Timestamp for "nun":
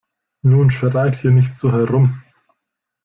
0.41-0.71